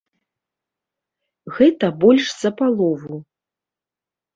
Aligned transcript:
Гэта 1.59 1.93
больш 2.03 2.25
за 2.41 2.49
палову. 2.59 3.15